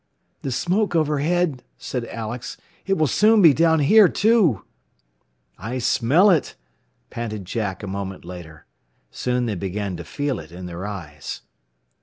"The 0.41 0.51
smoke 0.51 0.95
overhead," 0.95 1.63
said 1.77 2.05
Alex. 2.07 2.57
"It 2.87 2.97
will 2.97 3.05
soon 3.05 3.43
be 3.43 3.53
down 3.53 3.81
here, 3.81 4.07
too." 4.09 4.65
"I 5.59 5.77
smell 5.77 6.31
it," 6.31 6.55
panted 7.11 7.45
Jack 7.45 7.83
a 7.83 7.87
moment 7.87 8.25
later. 8.25 8.65
Soon 9.11 9.45
they 9.45 9.53
began 9.53 9.95
to 9.97 10.03
feel 10.03 10.39
it 10.39 10.51
in 10.51 10.65
their 10.65 10.87
eyes. 10.87 11.43